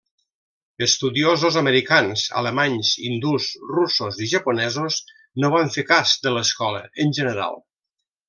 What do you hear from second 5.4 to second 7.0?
no van fer cas de l'escola,